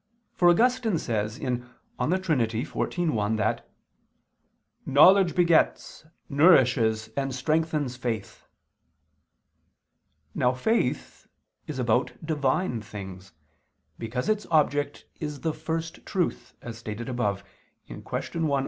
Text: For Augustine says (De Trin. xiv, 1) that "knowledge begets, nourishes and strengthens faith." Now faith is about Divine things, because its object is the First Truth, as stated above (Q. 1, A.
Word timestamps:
For 0.33 0.49
Augustine 0.49 0.97
says 0.97 1.35
(De 1.37 1.45
Trin. 2.17 2.39
xiv, 2.39 3.09
1) 3.13 3.35
that 3.35 3.69
"knowledge 4.83 5.35
begets, 5.35 6.07
nourishes 6.27 7.09
and 7.15 7.35
strengthens 7.35 7.97
faith." 7.97 8.47
Now 10.33 10.53
faith 10.53 11.27
is 11.67 11.77
about 11.77 12.13
Divine 12.25 12.81
things, 12.81 13.33
because 13.99 14.27
its 14.27 14.47
object 14.49 15.05
is 15.19 15.41
the 15.41 15.53
First 15.53 16.03
Truth, 16.03 16.55
as 16.63 16.79
stated 16.79 17.07
above 17.07 17.43
(Q. 17.85 17.97
1, 17.97 18.43
A. 18.43 18.59